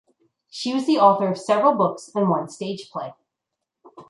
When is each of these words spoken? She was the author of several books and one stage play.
She 0.49 0.73
was 0.73 0.87
the 0.87 0.97
author 0.97 1.27
of 1.27 1.37
several 1.37 1.75
books 1.75 2.09
and 2.15 2.27
one 2.27 2.49
stage 2.49 2.89
play. 2.89 3.13